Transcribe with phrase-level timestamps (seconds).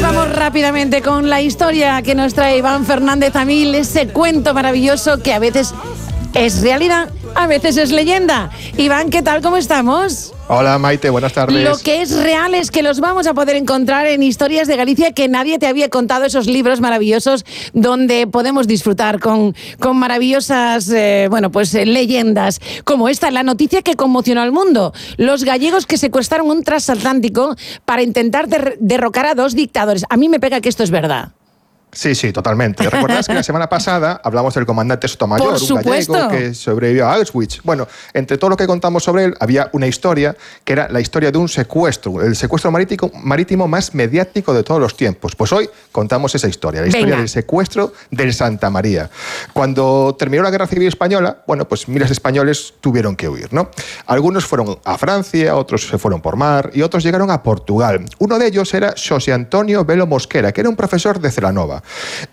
[0.00, 5.22] Pues vamos rápidamente con la historia que nos trae Iván Fernández Amil, ese cuento maravilloso
[5.22, 5.74] que a veces
[6.34, 8.50] es realidad, a veces es leyenda.
[8.76, 9.42] Iván, ¿qué tal?
[9.42, 10.32] ¿Cómo estamos?
[10.48, 11.62] Hola Maite, buenas tardes.
[11.62, 15.12] Lo que es real es que los vamos a poder encontrar en Historias de Galicia
[15.12, 21.28] que nadie te había contado, esos libros maravillosos donde podemos disfrutar con, con maravillosas eh,
[21.30, 24.92] bueno, pues, eh, leyendas, como esta, la noticia que conmocionó al mundo.
[25.16, 27.54] Los gallegos que secuestraron un transatlántico
[27.84, 30.04] para intentar derrocar a dos dictadores.
[30.08, 31.30] A mí me pega que esto es verdad.
[31.92, 32.84] Sí, sí, totalmente.
[32.90, 37.60] ¿Recuerdas que la semana pasada hablamos del comandante Sotomayor, un gallego que sobrevivió a Auschwitz?
[37.64, 41.30] Bueno, entre todo lo que contamos sobre él, había una historia que era la historia
[41.30, 45.34] de un secuestro, el secuestro marítimo, marítimo más mediático de todos los tiempos.
[45.34, 49.10] Pues hoy contamos esa historia, la historia del secuestro del Santa María.
[49.52, 53.70] Cuando terminó la Guerra Civil Española, bueno, pues miles de españoles tuvieron que huir, ¿no?
[54.06, 58.04] Algunos fueron a Francia, otros se fueron por mar y otros llegaron a Portugal.
[58.18, 61.79] Uno de ellos era José Antonio Velo Mosquera, que era un profesor de Celanova.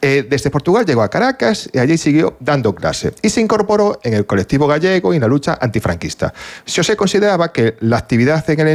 [0.01, 4.13] Eh, desde Portugal llegó a Caracas y allí siguió dando clase y se incorporó en
[4.13, 6.33] el colectivo gallego y en la lucha antifranquista.
[6.65, 8.67] José consideraba que la actividad en el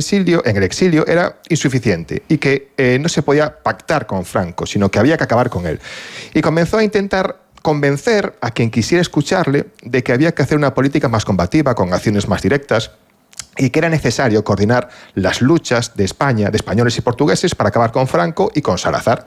[0.63, 5.17] exilio, era insuficiente y que eh, no se podía pactar con Franco, sino que había
[5.17, 5.81] que acabar con él.
[6.35, 10.75] Y comenzó a intentar convencer a quien quisiera escucharle de que había que hacer una
[10.75, 12.91] política más combativa, con acciones más directas,
[13.57, 17.93] y que era necesario coordinar las luchas de España, de españoles y portugueses, para acabar
[17.93, 19.27] con Franco y con Salazar.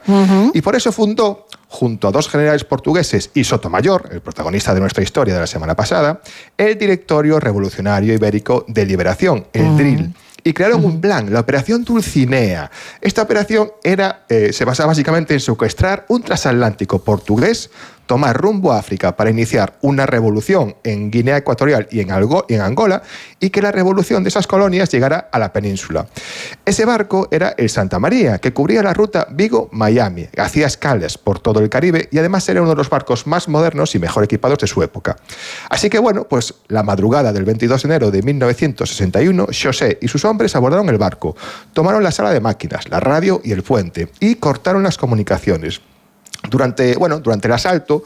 [0.52, 5.02] Y por eso fundó, junto a dos generales portugueses y Sotomayor, el protagonista de nuestra
[5.02, 6.20] historia de la semana pasada,
[6.56, 10.14] el Directorio Revolucionario Ibérico de Liberación, el DRIL
[10.46, 12.70] y crearon un plan, la Operación Dulcinea.
[13.00, 17.68] Esta operación era, eh, se basaba básicamente en secuestrar un transatlántico portugués
[18.06, 22.10] tomar rumbo a África para iniciar una revolución en Guinea Ecuatorial y en,
[22.60, 23.02] Angola
[23.40, 26.06] y que la revolución de esas colonias llegara a la península.
[26.64, 31.60] Ese barco era el Santa María, que cubría la ruta Vigo-Miami, hacía escalas por todo
[31.60, 34.66] el Caribe y además era uno de los barcos más modernos y mejor equipados de
[34.66, 35.16] su época.
[35.68, 40.24] Así que bueno, pues la madrugada del 22 de enero de 1961, José y sus
[40.24, 41.36] hombres abordaron el barco,
[41.72, 45.80] tomaron la sala de máquinas, la radio y el puente y cortaron las comunicaciones.
[46.48, 48.04] Durante, bueno, durante el asalto,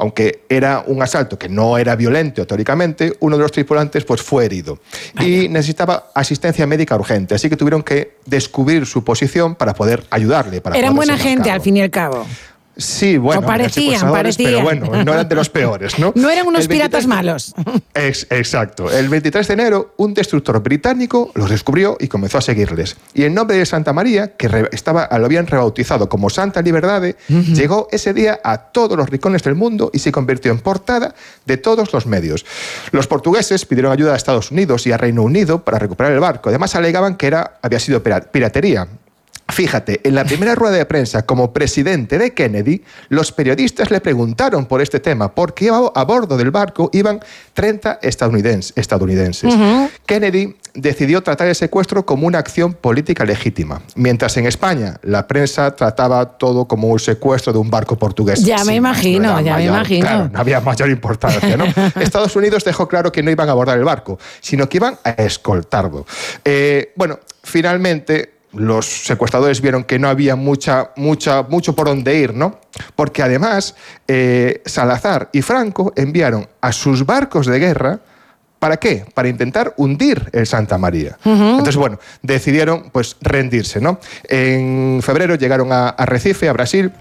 [0.00, 4.46] aunque era un asalto que no era violento teóricamente, uno de los tripulantes pues, fue
[4.46, 4.78] herido
[5.20, 10.62] y necesitaba asistencia médica urgente, así que tuvieron que descubrir su posición para poder ayudarle.
[10.62, 12.26] Para Eran buena gente al fin y al cabo.
[12.76, 14.52] Sí, bueno, parecían, parecían.
[14.52, 16.12] pero bueno, no eran de los peores, ¿no?
[16.16, 17.54] no eran unos piratas malos.
[17.94, 18.90] exacto.
[18.90, 22.96] El 23 de enero, un destructor británico los descubrió y comenzó a seguirles.
[23.12, 27.88] Y el nombre de Santa María, que estaba, lo habían rebautizado como Santa Liberdade, llegó
[27.90, 31.14] ese día a todos los rincones del mundo y se convirtió en portada
[31.44, 32.46] de todos los medios.
[32.92, 36.48] Los portugueses pidieron ayuda a Estados Unidos y a Reino Unido para recuperar el barco.
[36.48, 38.88] Además, alegaban que era, había sido piratería.
[39.52, 44.66] Fíjate, en la primera rueda de prensa como presidente de Kennedy, los periodistas le preguntaron
[44.66, 47.20] por este tema, porque a bordo del barco iban
[47.54, 49.54] 30 estadounidenses.
[50.06, 55.74] Kennedy decidió tratar el secuestro como una acción política legítima, mientras en España la prensa
[55.74, 58.42] trataba todo como un secuestro de un barco portugués.
[58.44, 60.28] Ya me imagino, ya me imagino.
[60.28, 61.56] no había mayor importancia.
[61.56, 61.64] ¿no?
[62.00, 65.10] Estados Unidos dejó claro que no iban a abordar el barco, sino que iban a
[65.10, 66.06] escoltarlo.
[66.44, 72.34] Eh, bueno, finalmente los secuestradores vieron que no había mucha, mucha, mucho por dónde ir,
[72.34, 72.58] ¿no?
[72.96, 73.74] Porque además
[74.08, 78.00] eh, Salazar y Franco enviaron a sus barcos de guerra
[78.60, 79.06] ¿Para qué?
[79.14, 81.16] Para intentar hundir el Santa María.
[81.24, 83.98] Entonces, bueno, decidieron pues rendirse, ¿no?
[84.28, 86.92] En febrero llegaron a, a Recife, a Brasil,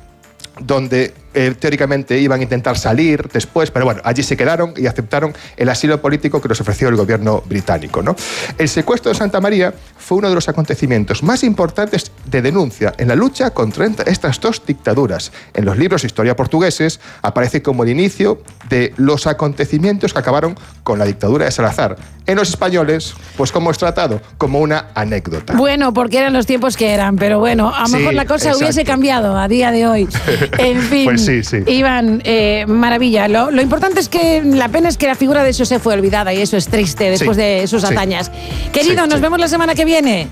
[0.61, 5.33] donde eh, teóricamente iban a intentar salir después, pero bueno, allí se quedaron y aceptaron
[5.57, 8.01] el asilo político que les ofreció el gobierno británico.
[8.01, 8.15] ¿no?
[8.57, 13.07] El secuestro de Santa María fue uno de los acontecimientos más importantes de denuncia en
[13.07, 15.31] la lucha contra estas dos dictaduras.
[15.53, 20.57] En los libros de historia portugueses aparece como el inicio de los acontecimientos que acabaron
[20.83, 21.97] con la dictadura de Salazar.
[22.25, 25.53] En los españoles, pues como es tratado, como una anécdota.
[25.53, 28.83] Bueno, porque eran los tiempos que eran, pero bueno, a lo mejor la cosa hubiese
[28.83, 30.07] cambiado a día de hoy.
[30.57, 31.05] En fin.
[31.05, 31.57] Pues sí, sí.
[31.67, 33.27] Iván, eh, maravilla.
[33.27, 36.41] Lo, importante es que la pena es que la figura de José fue olvidada y
[36.41, 38.31] eso es triste después de sus hazañas.
[38.71, 40.27] Querido, nos vemos la semana que viene.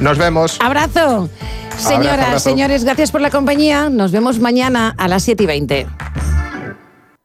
[0.00, 0.58] Nos vemos.
[0.60, 1.28] Abrazo.
[1.78, 3.88] Señoras, señores, gracias por la compañía.
[3.88, 5.86] Nos vemos mañana a las 7 y 20.